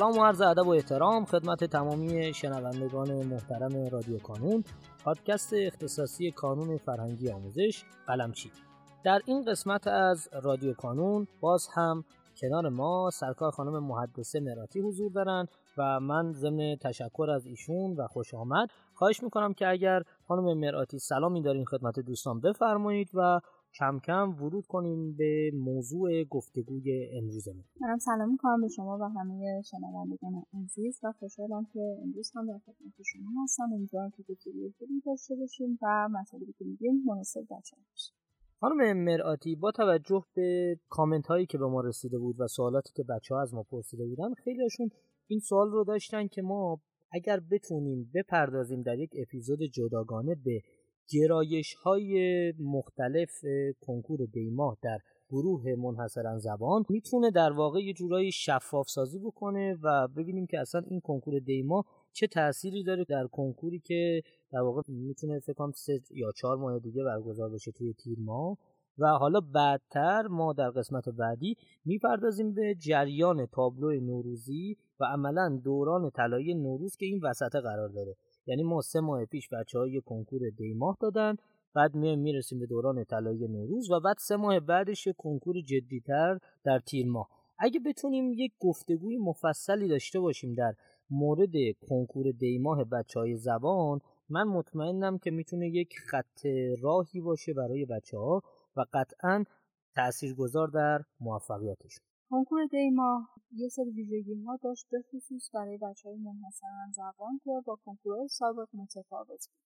سلام 0.00 0.18
و 0.18 0.24
عرض 0.24 0.40
ادب 0.40 0.66
و 0.66 0.70
احترام 0.70 1.24
خدمت 1.24 1.64
تمامی 1.64 2.34
شنوندگان 2.34 3.26
محترم 3.26 3.88
رادیو 3.92 4.18
کانون 4.18 4.64
پادکست 5.04 5.52
اختصاصی 5.54 6.30
کانون 6.30 6.76
فرهنگی 6.76 7.30
آموزش 7.30 7.84
قلمچی. 8.06 8.50
در 9.04 9.20
این 9.24 9.44
قسمت 9.44 9.86
از 9.86 10.28
رادیو 10.42 10.74
کانون 10.74 11.26
باز 11.40 11.68
هم 11.74 12.04
کنار 12.36 12.68
ما 12.68 13.10
سرکار 13.12 13.50
خانم 13.50 13.84
محدثه 13.84 14.40
مراتی 14.40 14.80
حضور 14.80 15.12
دارن 15.12 15.46
و 15.76 16.00
من 16.00 16.32
ضمن 16.32 16.76
تشکر 16.76 17.30
از 17.30 17.46
ایشون 17.46 17.96
و 17.96 18.06
خوش 18.06 18.34
آمد 18.34 18.68
خواهش 18.94 19.22
می‌کنم 19.22 19.54
که 19.54 19.68
اگر 19.68 20.02
خانم 20.28 20.58
مراتی 20.58 20.98
سلامی 20.98 21.42
دارین 21.42 21.64
خدمت 21.64 22.00
دوستان 22.00 22.40
بفرمایید 22.40 23.10
و 23.14 23.40
کم 23.78 24.00
کم 24.06 24.42
ورود 24.42 24.66
کنیم 24.66 25.16
به 25.16 25.50
موضوع 25.54 26.24
گفتگوی 26.24 27.10
امروزمون. 27.18 27.64
منم 27.80 27.98
سلام 27.98 28.30
می‌کنم 28.30 28.60
به 28.60 28.68
شما 28.68 28.98
و 29.00 29.04
همه 29.04 29.62
شنوندگان 29.62 30.44
عزیز 30.62 31.00
و 31.02 31.12
خوشحالم 31.12 31.66
که 31.72 31.80
امروز 32.02 32.32
هم 32.34 32.46
در 32.46 32.58
خدمت 32.58 32.94
شما 33.12 33.42
هستم. 33.44 33.72
امیدوارم 33.72 34.10
که 34.10 34.22
گفتگوی 34.28 34.72
خوبی 34.78 35.00
داشته 35.06 35.34
باشیم 35.34 35.78
و 35.82 36.08
مسائلی 36.12 36.54
که 36.58 36.64
میگیم 36.64 37.02
مناسب 37.06 37.40
بچه 37.40 37.76
باشه. 37.90 38.12
خانم 38.60 38.96
مرآتی 39.04 39.56
با 39.56 39.70
توجه 39.70 40.24
به 40.34 40.78
کامنت 40.88 41.26
هایی 41.26 41.46
که 41.46 41.58
به 41.58 41.66
ما 41.66 41.80
رسیده 41.80 42.18
بود 42.18 42.40
و 42.40 42.46
سوالاتی 42.46 42.92
که 42.94 43.02
بچه 43.02 43.34
ها 43.34 43.42
از 43.42 43.54
ما 43.54 43.62
پرسیده 43.62 44.06
بودن 44.06 44.34
خیلی 44.34 44.62
هاشون 44.62 44.90
این 45.26 45.40
سوال 45.40 45.70
رو 45.70 45.84
داشتن 45.84 46.26
که 46.26 46.42
ما 46.42 46.80
اگر 47.12 47.40
بتونیم 47.50 48.10
بپردازیم 48.14 48.82
در 48.82 48.98
یک 48.98 49.10
اپیزود 49.22 49.58
جداگانه 49.62 50.34
به 50.34 50.60
گرایش 51.10 51.74
های 51.74 52.52
مختلف 52.58 53.44
کنکور 53.80 54.18
دیماه 54.32 54.76
در 54.82 54.98
گروه 55.30 55.74
منحصرا 55.74 56.38
زبان 56.38 56.84
می‌تونه 56.88 57.30
در 57.30 57.52
واقع 57.52 57.80
یه 57.80 57.92
جورایی 57.92 58.32
شفاف 58.32 58.88
سازی 58.88 59.18
بکنه 59.18 59.78
و 59.82 60.08
ببینیم 60.08 60.46
که 60.46 60.60
اصلا 60.60 60.82
این 60.90 61.00
کنکور 61.00 61.38
دیما 61.38 61.84
چه 62.12 62.26
تأثیری 62.26 62.84
داره 62.84 63.04
در 63.04 63.26
کنکوری 63.26 63.78
که 63.78 64.22
در 64.52 64.60
واقع 64.60 64.82
می‌تونه 64.88 65.40
فکر 65.40 65.52
کنم 65.52 65.72
سه 65.72 66.00
یا 66.10 66.32
چهار 66.32 66.56
ماه 66.56 66.78
دیگه 66.78 67.04
برگزار 67.04 67.50
بشه 67.50 67.72
توی 67.72 67.92
تیر 67.92 68.18
ماه. 68.20 68.58
و 68.98 69.06
حالا 69.06 69.40
بعدتر 69.40 70.26
ما 70.26 70.52
در 70.52 70.70
قسمت 70.70 71.08
بعدی 71.08 71.56
می‌پردازیم 71.84 72.54
به 72.54 72.74
جریان 72.74 73.46
تابلو 73.46 74.00
نوروزی 74.00 74.76
و 75.00 75.04
عملا 75.04 75.60
دوران 75.64 76.10
طلایی 76.10 76.54
نوروز 76.54 76.96
که 76.96 77.06
این 77.06 77.20
وسط 77.22 77.56
قرار 77.56 77.88
داره. 77.88 78.16
یعنی 78.50 78.62
ما 78.62 78.80
سه 78.80 79.00
ماه 79.00 79.24
پیش 79.24 79.48
بچه 79.48 79.78
های 79.78 80.00
کنکور 80.00 80.40
دیماه 80.56 80.96
دادن 81.00 81.36
بعد 81.74 81.94
میایم 81.94 82.18
می‌رسیم 82.18 82.58
به 82.58 82.66
دوران 82.66 83.04
طلایی 83.04 83.48
نوروز 83.48 83.90
و 83.90 84.00
بعد 84.00 84.16
سه 84.18 84.36
ماه 84.36 84.60
بعدش 84.60 85.06
یه 85.06 85.12
کنکور 85.12 85.60
جدیتر 85.60 86.38
در 86.64 86.78
تیر 86.78 87.06
ماه. 87.06 87.28
اگه 87.58 87.80
بتونیم 87.80 88.32
یک 88.32 88.52
گفتگوی 88.60 89.18
مفصلی 89.18 89.88
داشته 89.88 90.20
باشیم 90.20 90.54
در 90.54 90.74
مورد 91.10 91.52
کنکور 91.88 92.30
دیماه 92.30 92.84
بچه 92.84 93.20
های 93.20 93.36
زبان 93.36 94.00
من 94.28 94.44
مطمئنم 94.44 95.18
که 95.18 95.30
می‌تونه 95.30 95.68
یک 95.68 95.94
خط 95.98 96.46
راهی 96.80 97.20
باشه 97.20 97.54
برای 97.54 97.84
بچه 97.84 98.18
ها 98.18 98.42
و 98.76 98.84
قطعا 98.92 99.44
تاثیرگذار 99.94 100.68
در 100.68 101.04
موفقیتشون. 101.20 102.09
کنکور 102.30 102.66
دیما 102.66 103.28
یه 103.52 103.68
سری 103.68 103.90
ویژگی 103.90 104.34
ها 104.34 104.58
داشت 104.62 104.86
به 104.90 105.02
خصوص 105.02 105.50
برای 105.54 105.78
بچه 105.78 106.08
های 106.08 106.18
منحصرا 106.18 106.92
زبان 106.92 107.40
که 107.44 107.50
با 107.66 107.78
کنکورهای 107.84 108.28
سابق 108.28 108.68
متفاوت 108.74 109.28
بود. 109.28 109.60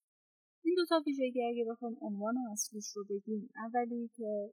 این 0.64 0.74
دوتا 0.76 1.02
ویژگی 1.06 1.44
اگه 1.44 1.64
بخوایم 1.70 1.96
عنوان 2.00 2.34
اصلیش 2.52 2.86
رو 2.96 3.04
بگیم 3.04 3.50
اولی 3.56 4.10
که 4.16 4.52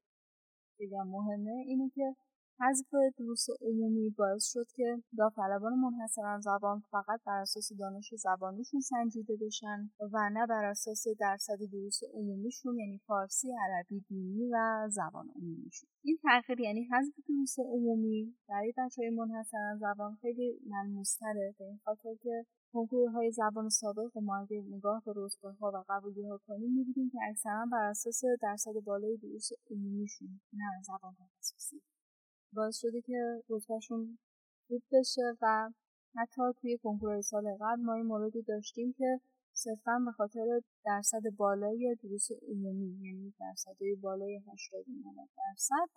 بگم 0.80 1.08
مهمه 1.08 1.52
اینه 1.52 1.92
که 1.96 2.16
حذف 2.62 2.92
دروس 3.18 3.46
عمومی 3.62 4.10
باعث 4.10 4.46
شد 4.54 4.66
که 4.76 5.04
داوطلبان 5.18 5.74
منحصرا 5.74 6.40
زبان 6.40 6.84
فقط 6.92 7.20
بر 7.26 7.40
اساس 7.42 7.72
دانش 7.80 8.14
زبانیشون 8.14 8.80
سنجیده 8.80 9.38
بشن 9.42 9.90
و 10.14 10.30
نه 10.34 10.48
بر 10.48 10.66
اساس 10.66 11.04
درصد 11.20 11.58
دروس 11.72 12.00
عمومیشون 12.14 12.80
یعنی 12.80 13.02
فارسی 13.08 13.48
عربی 13.66 14.00
دینی 14.10 14.50
و 14.54 14.88
زبان 14.90 15.30
عمومیشون. 15.36 15.90
این 16.04 16.18
تغییر 16.24 16.60
یعنی 16.60 16.84
حذف 16.84 17.14
دروس 17.28 17.60
عمومی 17.60 18.36
برای 18.50 18.74
بچه 18.78 19.02
های 19.02 19.10
منحصرا 19.10 19.78
زبان 19.80 20.18
خیلی 20.22 20.60
ملموستره. 20.68 21.56
به 21.60 21.66
این 21.66 21.80
خاطر 21.86 22.16
که 22.24 22.46
کنکورهای 22.74 23.32
زبان 23.32 23.70
سابق 23.70 24.18
ما 24.18 24.38
اگه 24.38 24.64
نگاه 24.70 25.04
به 25.06 25.12
رتبه 25.16 25.50
ها 25.50 25.72
و 25.76 25.84
قبولی 25.90 26.28
ها 26.28 26.40
کنیم 26.48 26.72
می‌بینیم 26.74 27.10
که 27.10 27.18
اکثرا 27.30 27.66
بر 27.72 27.84
اساس 27.84 28.22
درصد 28.42 28.74
بالای 28.86 29.18
دروس 29.18 29.50
عمومیشون 29.72 30.42
نه 30.54 30.82
زبان 30.84 31.14
تخصصی 31.14 31.82
باعث 32.54 32.78
شده 32.78 33.02
که 33.02 33.44
رتبهشون 33.50 34.18
خوب 34.68 34.82
بشه 34.92 35.22
و 35.42 35.70
حتی 36.16 36.42
توی 36.62 36.78
کنکور 36.84 37.22
سال 37.22 37.58
قبل 37.62 37.82
ما 37.82 37.94
این 37.94 38.06
موردی 38.06 38.42
داشتیم 38.42 38.94
که 38.98 39.20
صرفا 39.54 40.00
به 40.06 40.12
خاطر 40.12 40.62
درصد 40.86 41.22
بالای 41.38 41.96
دروس 42.04 42.28
عمومی 42.50 42.98
یعنی 43.02 43.34
درصدهای 43.40 43.96
بالای 43.96 44.42
80 44.54 44.86
درصد 45.38 45.90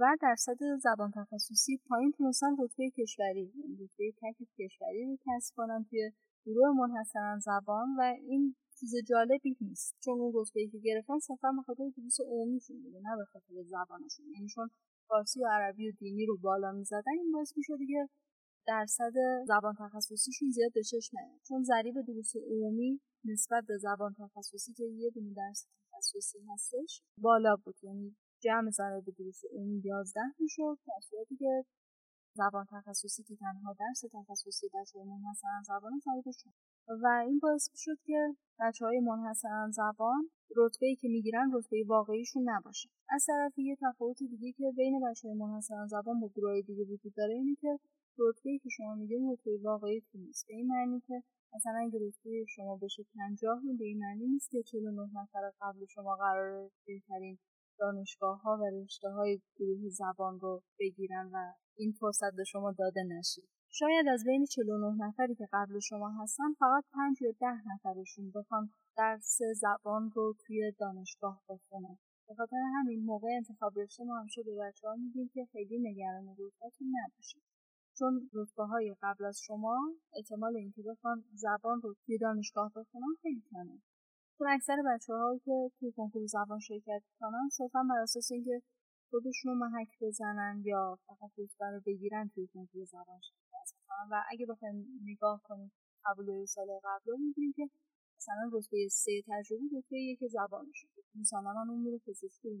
و 0.00 0.16
درصد 0.22 0.58
زبان 0.82 1.12
تخصصی 1.16 1.80
پایین 1.88 2.12
تونستن 2.12 2.56
رتبه 2.58 2.90
کشوری 2.90 3.52
یعنی 3.54 3.76
رتبه 3.84 4.12
تک 4.22 4.36
کشوری 4.58 5.04
رو 5.04 5.16
کسب 5.26 5.54
کنن 5.56 5.86
توی 5.90 6.12
گروه 6.46 6.68
منحصرا 6.76 7.38
زبان 7.38 7.96
و 7.98 8.02
این 8.02 8.54
چیز 8.80 8.94
جالبی 9.08 9.56
نیست. 9.60 9.96
چون 10.04 10.20
اون 10.20 10.32
رتبه 10.34 10.66
که 10.72 10.78
گرفتن 10.78 11.18
صرفا 11.18 11.52
به 11.56 11.62
خاطر 11.62 11.84
دروس 11.96 12.20
عمومیشون 12.20 12.82
بوده 12.82 13.00
نه 13.00 13.16
به 13.16 13.24
خاطر 13.24 13.54
زبانشون. 13.62 14.26
یعنی 14.34 14.48
چون 14.48 14.70
فارسی 15.12 15.40
و 15.40 15.46
عربی 15.46 15.90
و 15.90 15.92
دینی 15.98 16.26
رو 16.26 16.36
بالا 16.36 16.72
می‌زدن 16.72 17.12
این 17.18 17.32
باعث 17.32 17.52
می‌شد 17.56 17.78
دیگه 17.78 18.08
درصد 18.66 19.12
زبان 19.46 19.74
تخصصیشون 19.78 20.50
زیاد 20.50 20.72
به 20.74 20.82
چشم 20.82 21.16
چون 21.48 21.62
ضریب 21.62 21.94
دروس 22.08 22.32
عمومی 22.36 23.00
نسبت 23.24 23.64
به 23.68 23.78
زبان 23.78 24.14
تخصصی 24.18 24.72
که 24.72 24.84
یه 24.84 25.10
دونه 25.10 25.34
درس 25.34 25.66
تخصصی 25.92 26.38
هستش 26.52 27.02
بالا 27.18 27.56
بود. 27.64 27.74
یعنی 27.82 28.16
جمع 28.42 28.70
ضریب 28.70 29.04
دروس 29.18 29.40
عمومی 29.52 29.82
11 29.84 30.20
می‌شد 30.38 30.78
در 30.86 31.00
صورتی 31.10 31.36
که 31.36 31.64
زبان 32.34 32.66
تخصصی 32.70 33.22
که 33.22 33.36
تنها 33.36 33.76
درس 33.80 34.00
تخصصی 34.12 34.66
بچه 34.74 34.98
منحصرا 35.04 35.62
زبان 35.66 35.92
ضریبشون 36.04 36.52
و 36.88 37.06
این 37.26 37.38
باعث 37.38 37.68
شد 37.74 37.98
که 38.04 38.36
بچه 38.60 38.84
های 38.84 39.00
منحصرا 39.00 39.70
زبان 39.70 40.30
رتبه 40.56 40.86
ای 40.86 40.96
که 40.96 41.08
می‌گیرن 41.08 41.50
رتبه 41.54 41.84
واقعیشون 41.86 42.42
نباشه. 42.48 42.88
از 43.08 43.24
طرف 43.26 43.58
یه 43.58 43.76
تفاوت 43.80 44.18
دیگه 44.18 44.52
که 44.52 44.72
بین 44.76 45.00
بچه 45.10 45.28
های 45.28 45.36
منحصرا 45.36 45.86
زبان 45.86 46.20
با 46.20 46.28
گروه 46.28 46.60
دیگه 46.60 46.84
وجود 46.84 47.14
داره 47.16 47.34
اینه 47.34 47.54
که 47.60 47.78
رتبه 48.18 48.50
ای 48.50 48.58
که 48.58 48.68
شما 48.68 48.94
میگین 48.94 49.32
رتبه 49.32 49.58
واقعی 49.62 50.02
نیست. 50.14 50.46
به 50.48 50.54
این 50.54 50.66
معنی 50.66 51.00
که 51.00 51.22
مثلا 51.54 51.78
اگه 51.86 51.98
رتبه 52.08 52.44
شما 52.48 52.76
بشه 52.76 53.02
50 53.14 53.62
به 53.78 53.84
این 53.84 53.98
معنی 53.98 54.26
نیست 54.26 54.50
که 54.50 54.62
49 54.62 55.20
نفر 55.20 55.52
قبل 55.60 55.86
شما 55.86 56.16
قرار 56.16 56.70
بهترین 56.86 57.38
دانشگاه 57.82 58.40
ها 58.42 58.58
و 58.60 58.64
رشته 58.82 59.08
های 59.08 59.40
گروه 59.58 59.88
زبان 59.88 60.40
رو 60.40 60.62
بگیرن 60.80 61.30
و 61.32 61.52
این 61.76 61.92
فرصت 62.00 62.32
به 62.36 62.44
شما 62.44 62.72
داده 62.72 63.02
نشه. 63.02 63.42
شاید 63.68 64.08
از 64.08 64.24
بین 64.24 64.46
49 64.46 65.06
نفری 65.06 65.34
که 65.34 65.48
قبل 65.52 65.78
شما 65.78 66.10
هستن 66.22 66.52
فقط 66.58 66.84
5 66.92 67.22
یا 67.22 67.32
10 67.40 67.46
نفرشون 67.66 68.30
بخوان 68.34 68.70
درس 68.96 69.38
زبان 69.56 70.10
رو 70.14 70.34
توی 70.46 70.72
دانشگاه 70.78 71.42
بخونن. 71.48 71.98
به 72.28 72.34
خاطر 72.34 72.56
همین 72.74 73.04
موقع 73.04 73.28
انتخاب 73.36 73.78
رشته 73.78 74.04
ما 74.04 74.20
همیشه 74.20 74.42
به 74.42 74.56
بچه 74.60 74.88
ها 74.88 74.94
میگیم 74.96 75.30
که 75.34 75.44
خیلی 75.52 75.78
نگران 75.78 76.36
رتبهتون 76.38 76.88
نباشید. 77.04 77.42
چون 77.98 78.30
رتبه 78.34 78.64
های 78.64 78.96
قبل 79.02 79.24
از 79.24 79.40
شما 79.46 79.78
احتمال 80.16 80.56
اینکه 80.56 80.82
بخوان 80.82 81.24
زبان 81.34 81.80
رو 81.82 81.94
توی 82.06 82.18
دانشگاه 82.18 82.72
بخونن 82.76 83.14
خیلی 83.22 83.42
کمه. 83.50 83.78
چون 84.42 84.50
اکثر 84.50 84.82
بچه 84.86 85.14
هایی 85.14 85.38
که 85.38 85.70
توی 85.78 85.92
کنکور 85.92 86.26
زبان 86.26 86.58
شرکت 86.58 87.02
کنن 87.20 87.48
صرفا 87.52 87.82
بر 87.90 87.98
اساس 88.02 88.32
اینکه 88.32 88.62
خودشون 89.10 89.52
رو 89.52 89.58
محک 89.58 89.88
بزنن 90.00 90.62
یا 90.64 90.98
فقط 91.06 91.30
رتبه 91.38 91.66
رو 91.70 91.80
بگیرن 91.86 92.30
توی 92.34 92.48
کنکور 92.54 92.84
زبان 92.84 93.20
شرکت 93.20 93.68
کنن 93.86 94.08
و 94.10 94.22
اگه 94.32 94.46
بخوایم 94.46 94.86
نگاه 95.04 95.40
کنیم 95.44 95.72
قبول 96.04 96.44
سال 96.44 96.66
قبل 96.84 97.10
رو 97.10 97.18
می‌بینیم 97.18 97.52
که 97.56 97.70
مثلا 98.18 98.50
رتبه 98.52 98.88
سه 98.90 99.22
تجربه 99.28 99.62
رتبه 99.78 99.98
یک 99.98 100.18
زبان 100.30 100.66
شده 100.74 101.02
مثلا 101.20 101.64
اون 101.68 101.80
میره 101.80 101.98
پزشکی 102.06 102.48
رو 102.48 102.56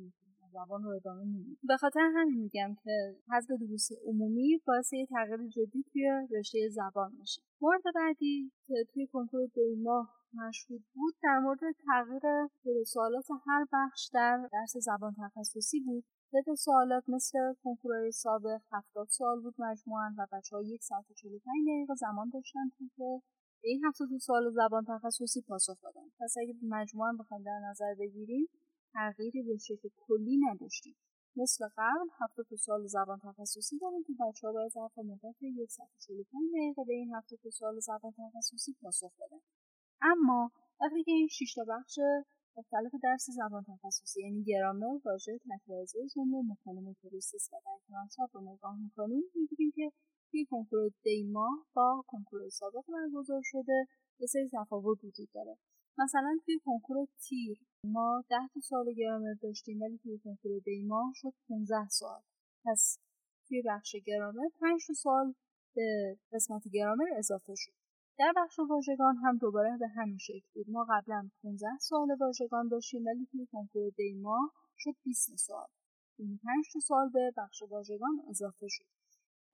زبان 0.52 0.82
رو 0.82 0.90
ادامه 0.90 1.24
نمیده 1.24 1.56
به 1.62 1.76
خاطر 1.76 2.10
همین 2.16 2.40
میگم 2.40 2.76
که 2.84 3.16
حذف 3.32 3.50
دروس 3.60 3.88
عمومی 4.06 4.60
باعث 4.66 4.92
یه 4.92 5.06
تغییر 5.06 5.48
جدی 5.48 5.84
توی 5.92 6.10
رشته 6.38 6.68
زبان 6.68 7.12
میشه. 7.20 7.42
مورد 7.60 7.82
بعدی 7.94 8.52
که 8.66 8.74
توی 8.94 9.06
کنکور 9.06 9.40
دو 9.54 9.62
ماه 9.82 10.22
مشهود 10.34 10.84
بود 10.94 11.14
در 11.22 11.38
مورد 11.38 11.60
تغییر 11.86 12.22
سوالات 12.86 13.26
هر 13.46 13.66
بخش 13.72 14.10
در 14.12 14.48
درس 14.52 14.76
زبان 14.76 15.14
تخصصی 15.18 15.80
بود. 15.80 16.04
تعداد 16.32 16.56
سوالات 16.56 17.04
مثل 17.08 17.38
کنکورهای 17.64 18.12
سابق 18.12 18.60
70 18.72 19.08
سوال 19.08 19.40
بود 19.40 19.54
مجموعا 19.58 20.14
و 20.18 20.26
بچه 20.32 20.56
ها 20.56 20.62
یک 20.62 20.82
ساعت 20.82 21.10
و 21.10 21.14
45 21.14 21.42
دقیقه 21.66 21.94
زمان 21.94 22.30
داشتن 22.34 22.68
که 22.78 22.84
به 23.62 23.68
این 23.68 23.84
72 23.84 24.18
سوال 24.18 24.50
زبان 24.50 24.84
تخصصی 24.88 25.42
پاسخ 25.48 25.82
دادن. 25.82 26.08
پس 26.20 26.34
اگه 26.42 26.54
مجموعا 26.62 27.12
بخوایم 27.20 27.42
در 27.42 27.60
نظر 27.70 27.94
بگیریم 27.98 28.48
تغییری 28.92 29.42
به 29.42 29.56
شکل 29.56 29.88
کلی 30.06 30.36
نداشتیم. 30.36 30.96
مثل 31.36 31.68
قبل 31.76 32.08
هفته 32.20 32.56
سال 32.56 32.86
زبان 32.86 33.18
تخصصی 33.18 33.78
داریم 33.78 34.02
که 34.06 34.12
بچه 34.20 34.46
ها 34.46 34.52
باید 34.52 34.72
ظرف 34.72 34.98
مدت 34.98 35.42
یک 35.42 35.70
ساعت 35.70 35.90
دقیقه 36.08 36.84
به 36.86 36.92
این 36.92 37.14
هفته 37.14 37.50
سال 37.50 37.80
زبان 37.80 38.12
تخصصی 38.12 38.72
پاسخ 38.82 39.12
بدن. 39.20 39.40
اما 40.02 40.50
وقتی 40.80 41.04
که 41.04 41.12
این 41.12 41.28
شش 41.28 41.54
تا 41.54 41.64
بخش 41.68 41.98
مختلف 42.56 42.92
درس 43.02 43.26
زبان 43.30 43.64
تخصصی 43.64 44.22
یعنی 44.22 44.44
گرامر 44.44 44.98
واژه 45.04 45.38
تکراری 45.38 46.08
جمله 46.14 46.42
مکالمه 46.52 46.94
پروسس 47.02 47.48
و 47.52 47.56
درک 47.66 48.30
رو 48.32 48.40
نگاه 48.40 48.78
می‌کنیم 48.82 49.22
می‌بینیم 49.34 49.72
که 49.74 49.92
توی 50.30 50.46
کنکور 50.50 50.90
دی 51.02 51.34
ماه 51.34 51.66
با 51.74 52.04
کنکور 52.06 52.48
سابق 52.48 52.84
برگزار 52.88 53.40
شده 53.44 53.86
یه 54.18 54.26
سری 54.26 54.50
تفاوت 54.52 55.04
وجود 55.04 55.28
داره. 55.34 55.56
مثلا 55.98 56.38
توی 56.44 56.58
کنکور 56.64 57.06
تیر 57.28 57.58
ما 57.84 58.24
ده 58.30 58.48
تا 58.54 58.60
سوال 58.60 58.94
گرامر 58.96 59.34
داشتیم 59.42 59.82
ولی 59.82 59.98
توی 59.98 60.18
کنکور 60.18 60.60
دی 60.64 60.88
ماه 60.88 61.12
شد 61.14 61.32
15 61.48 61.88
سوال 61.88 62.20
پس 62.64 62.98
توی 63.48 63.62
بخش 63.66 63.96
گرامر 64.06 64.48
5 64.60 64.80
سوال 64.96 65.34
به 65.74 66.18
قسمت 66.32 66.68
گرامر 66.68 67.04
اضافه 67.16 67.54
شد. 67.56 67.72
در 68.18 68.32
بخش 68.36 68.58
واژگان 68.58 69.16
هم 69.16 69.36
دوباره 69.36 69.76
به 69.80 69.88
همین 69.88 70.18
شکل 70.18 70.46
بود. 70.54 70.66
ما 70.68 70.86
قبلا 70.90 71.30
15 71.42 71.66
سال 71.80 72.08
واژگان 72.20 72.68
داشتیم 72.68 73.04
ولی 73.06 73.26
توی 73.32 73.46
کنکور 73.52 73.90
دیما 73.96 74.50
شد 74.78 74.94
20 75.04 75.36
سال 75.36 75.66
یعنی 76.18 76.40
5 76.44 76.82
سال 76.82 77.10
به 77.10 77.32
بخش 77.36 77.62
واژگان 77.62 78.20
اضافه 78.28 78.66
شد. 78.68 78.84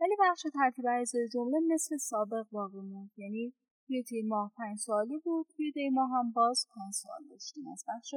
ولی 0.00 0.16
بخش 0.20 0.42
ترتیب 0.54 0.84
اجزای 1.00 1.28
جمله 1.28 1.58
مثل 1.74 1.96
سابق 1.96 2.46
باقی 2.50 2.80
موند. 2.80 3.10
یعنی 3.16 3.54
توی 3.88 4.02
تیر 4.02 4.26
ماه 4.26 4.52
پنج 4.56 4.78
سالی 4.78 5.18
بود 5.18 5.46
توی 5.56 5.72
دی 5.72 5.90
ماه 5.90 6.10
هم 6.10 6.32
باز 6.32 6.66
پنج 6.74 6.92
سال 6.92 7.28
داشتیم 7.30 7.68
از 7.68 7.84
بخش 7.88 8.14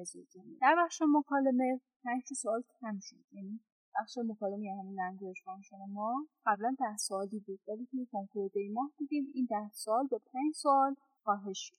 اجزای 0.00 0.26
جمله 0.30 0.56
در 0.60 0.76
بخش 0.78 1.02
مکالمه 1.08 1.80
پنج 2.04 2.22
سال 2.36 2.62
کم 2.80 2.98
شد 3.00 3.24
یعنی 3.32 3.60
بخش 4.00 4.18
مکالمه 4.18 4.66
یعنی 4.66 4.94
language 4.94 5.36
function 5.44 5.76
ما 5.92 6.26
قبلا 6.46 6.76
ده 6.78 6.96
سوالی 6.96 7.38
بود 7.46 7.60
ولی 7.68 7.86
توی 7.90 8.06
کنکور 8.12 8.50
دی 8.54 8.68
ماه 8.68 8.90
دیدیم 8.98 9.30
این 9.34 9.46
ده 9.50 9.70
سوال 9.72 10.06
به 10.06 10.18
پنج 10.32 10.54
سوال 10.54 10.94
کاهش 11.24 11.58
شد. 11.68 11.76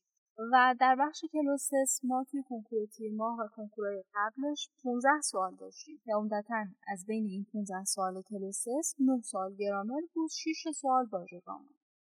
و 0.52 0.76
در 0.80 0.96
بخش 1.00 1.26
cloze 1.32 1.70
test 1.70 2.00
ما 2.04 2.26
توی 2.32 2.44
کنکور 2.50 2.86
تیر 2.86 3.14
ماه 3.16 3.40
و 3.40 3.48
کنکورهای 3.48 4.04
قبلش 4.16 4.70
15 4.84 5.10
سوال 5.22 5.56
داشتیم. 5.56 6.02
که 6.06 6.12
عمدتا 6.16 6.66
از 6.88 7.06
بین 7.06 7.26
این 7.26 7.46
15 7.54 7.84
سوال 7.84 8.22
cloze 8.22 8.63
test 8.63 8.96
9 9.00 9.22
سوال 9.22 9.56
گرامر 9.56 10.02
بود 10.14 10.30
6 10.30 10.72
سوال 10.72 11.06
واژگان 11.12 11.66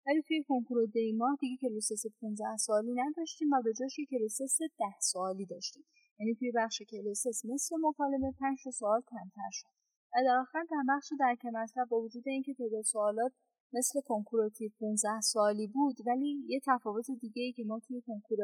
ولی 0.08 0.22
توی 0.28 0.44
کنکور 0.48 0.86
دی 0.86 1.14
ماه 1.14 1.38
دیگه 1.40 1.58
cloze 1.62 1.85
test 1.85 2.04
15 2.22 2.58
سوالی 2.58 2.94
نداشتیم 2.94 3.54
و 3.54 3.62
به 3.62 3.74
جاش 3.74 3.96
cloze 4.10 4.38
test 4.38 4.60
10 4.62 4.86
سوالی 5.00 5.46
داشتیم. 5.46 5.84
یعنی 6.20 6.36
توی 6.36 6.52
بخش 6.56 6.82
کلوز 6.82 7.22
تست 7.22 7.46
مثل 7.46 7.76
مکالمه 7.82 8.32
5 8.40 8.58
سؤال 8.74 9.02
کمتر 9.02 9.50
شد. 9.52 9.68
و 10.16 10.24
در 10.26 10.38
آخر 10.42 10.64
در 10.72 10.84
بخش 10.90 11.14
درک 11.20 11.46
مطلب 11.46 11.88
با 11.90 12.02
وجود 12.02 12.24
اینکه 12.28 12.54
تعداد 12.54 12.84
سوالات 12.84 13.32
مثل 13.74 14.02
کنکور 14.02 14.50
تیر 14.50 14.70
15 14.80 15.22
سؤالی 15.22 15.68
بود 15.68 15.96
ولی 16.06 16.44
یه 16.48 16.60
تفاوت 16.66 17.06
دیگه 17.22 17.44
ای 17.44 17.52
که 17.52 17.64
ما 17.64 17.80
توی 17.80 18.02
کنکور 18.02 18.38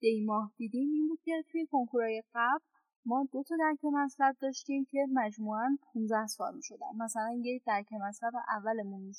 دی 0.00 0.24
ماه 0.24 0.52
دیدیم 0.56 0.90
این 0.92 1.08
بود 1.08 1.20
که 1.24 1.44
توی 1.50 1.66
کنکورهای 1.66 2.22
قبل 2.34 2.64
ما 3.06 3.26
دو 3.32 3.42
تا 3.42 3.56
درک 3.58 3.84
مطلب 3.84 4.36
داشتیم 4.40 4.84
که 4.90 5.06
مجموعا 5.12 5.78
15 5.94 6.26
سؤال 6.26 6.54
می 6.54 6.62
شدن. 6.62 6.96
مثلا 7.04 7.40
یه 7.42 7.60
درک 7.66 7.92
مطلب 7.92 8.32
اولمون 8.48 9.02
می 9.02 9.14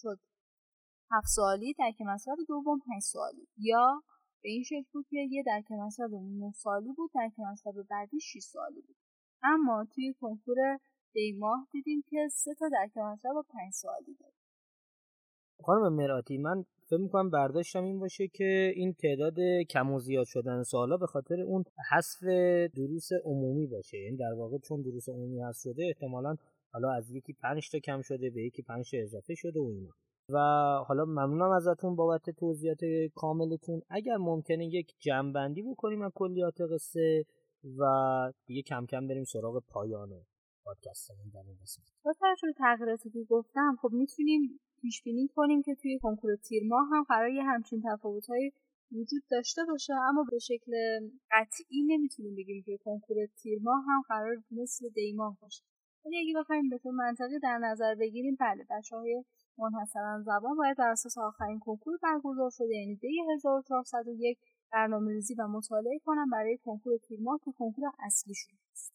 شد 1.14 1.18
7 1.18 1.28
سؤالی 1.28 1.74
درک 1.74 2.02
مطلب 2.02 2.38
دوم 2.48 2.80
5 2.80 3.02
سؤالی 3.02 3.48
یا 3.58 4.04
به 4.44 4.50
این 4.50 4.64
شکل 4.64 4.86
بود 4.94 5.06
که 5.10 5.18
یه 5.18 5.44
درک 5.46 5.72
مطلب 5.72 6.14
9 6.14 6.52
سالی 6.52 6.94
بود 6.98 7.12
درک 7.16 7.40
مطلب 7.40 7.88
بعدی 7.90 8.20
6 8.20 8.40
سالی 8.40 8.82
بود. 8.82 8.96
اما 9.44 9.86
توی 9.96 10.14
کنکور 10.22 10.58
دی 11.14 11.38
ماه 11.40 11.68
دیدیم 11.72 12.04
که 12.10 12.28
سه 12.32 12.54
تا 12.54 12.70
درک 12.70 12.98
مطلب 12.98 13.34
5 13.50 13.74
سالی 13.74 14.18
داریم 14.20 14.36
خانم 15.64 15.94
مراتی 15.94 16.38
من 16.38 16.64
فکر 16.88 16.98
می‌کنم 16.98 17.30
برداشتم 17.30 17.84
این 17.84 18.00
باشه 18.00 18.28
که 18.28 18.74
این 18.76 18.94
تعداد 18.94 19.36
کم 19.70 19.92
و 19.92 20.00
زیاد 20.00 20.26
شدن 20.26 20.64
سوالا 20.64 20.98
به 20.98 21.08
خاطر 21.08 21.42
اون 21.42 21.64
حذف 21.92 22.24
دروس 22.76 23.10
عمومی 23.26 23.68
باشه. 23.68 23.98
یعنی 23.98 24.18
در 24.18 24.34
واقع 24.38 24.58
چون 24.58 24.82
دروس 24.82 25.10
عمومی 25.10 25.44
حذف 25.44 25.62
شده 25.62 25.86
احتمالا 25.86 26.36
حالا 26.74 26.92
از 26.92 27.12
یکی 27.12 27.34
پنج 27.34 27.72
تا 27.72 27.80
کم 27.80 28.02
شده 28.02 28.30
به 28.30 28.44
یکی 28.44 28.62
پنج 28.62 28.92
اضافه 28.94 29.36
شده 29.36 29.60
و 29.60 29.64
اینا. 29.64 29.94
و 30.34 30.38
حالا 30.88 31.06
ممنونم 31.06 31.52
ازتون 31.52 31.96
بابت 31.96 32.30
توضیحات 32.30 32.80
کاملتون. 33.16 33.82
اگر 33.90 34.18
ممکنه 34.18 34.66
یک 34.66 34.94
جمعبندی 35.00 35.62
بکنیم 35.62 36.02
از 36.02 36.12
کلیات 36.16 36.62
قصه 36.74 37.26
و 37.78 37.84
دیگه 38.46 38.62
کم 38.62 38.86
کم 38.86 39.08
بریم 39.08 39.24
سراغ 39.24 39.64
پایان 39.70 40.10
پادکستمون 40.66 41.30
در 41.34 41.44
این 41.48 41.58
قسمت. 41.62 41.86
با 42.06 42.14
تغییراتی 42.58 43.10
که 43.10 43.24
گفتم 43.30 43.78
خب 43.82 43.90
می‌تونیم 43.92 44.60
پیش 44.82 45.04
بینی 45.04 45.28
کنیم 45.36 45.62
که 45.62 45.76
توی 45.82 46.00
کنکور 46.00 46.36
تیر 46.36 46.64
ماه 46.68 46.88
هم 46.92 47.04
قرار 47.04 47.30
همچین 47.30 47.84
تفاوت‌های 47.86 48.52
وجود 48.92 49.24
داشته 49.32 49.62
باشه 49.70 49.94
اما 49.94 50.26
به 50.32 50.40
شکل 50.40 50.72
قطعی 51.32 51.84
نمی‌تونیم 51.88 52.36
بگیم 52.36 52.64
که 52.66 52.78
کنکور 52.86 53.18
تیر 53.42 53.60
ماه 53.62 53.84
هم 53.88 54.02
قرار 54.08 54.36
مثل 54.52 54.90
دیماه 54.90 55.38
باشه. 55.42 55.64
ولی 56.06 56.18
اگه 56.18 56.40
بخوایم 56.40 56.70
به 56.70 56.78
طور 56.78 56.92
منطقی 56.92 57.40
در 57.44 57.58
نظر 57.58 57.96
بگیریم 57.96 58.38
بله 58.40 58.64
بچه 58.70 58.96
های 58.96 59.24
منحصرا 59.58 60.22
زبان 60.26 60.58
باید 60.58 60.78
بر 60.78 60.90
اساس 60.90 61.18
آخرین 61.18 61.60
کنکور 61.60 61.98
برگزار 62.04 62.50
شده 62.50 62.76
یعنی 62.76 62.96
دی 62.96 63.22
1401 63.36 64.38
برنامه 64.72 65.12
ریزی 65.12 65.36
و 65.40 65.48
مطالعه 65.48 66.00
کنم 66.06 66.30
برای 66.30 66.58
کنکور 66.58 66.98
تیر 67.08 67.20
ماه 67.22 67.40
که 67.46 67.52
کنکور 67.52 67.84
اصلیشون 68.00 68.56
است 68.72 68.94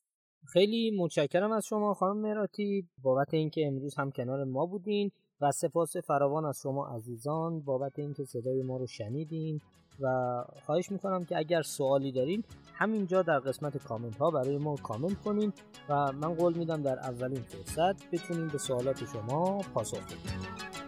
خیلی 0.52 0.90
متشکرم 0.98 1.52
از 1.52 1.66
شما 1.66 1.94
خانم 1.94 2.20
مراتی. 2.20 2.88
بابت 3.02 3.34
اینکه 3.34 3.66
امروز 3.66 3.94
هم 3.98 4.10
کنار 4.10 4.44
ما 4.44 4.66
بودین. 4.66 5.10
و 5.40 5.52
سپاس 5.52 5.96
فراوان 5.96 6.44
از 6.44 6.60
شما 6.62 6.86
عزیزان. 6.86 7.60
بابت 7.60 7.98
اینکه 7.98 8.24
صدای 8.24 8.62
ما 8.62 8.76
رو 8.76 8.86
شنیدین 8.86 9.60
و 10.00 10.44
خواهش 10.66 10.92
می‌کنم 10.92 11.24
که 11.24 11.38
اگر 11.38 11.62
سوالی 11.62 12.12
دارین 12.12 12.44
همینجا 12.74 13.22
در 13.22 13.38
قسمت 13.38 13.76
کامنت 13.76 14.16
ها 14.16 14.30
برای 14.30 14.58
ما 14.58 14.76
کامنت 14.76 15.20
کنین 15.20 15.52
و 15.88 16.12
من 16.12 16.34
قول 16.34 16.58
میدم 16.58 16.82
در 16.82 16.98
اولین 16.98 17.42
فرصت 17.42 18.10
بتونیم 18.10 18.48
به 18.48 18.58
سوالات 18.58 19.04
شما 19.04 19.58
پاسخ 19.74 20.04
بدیم. 20.04 20.87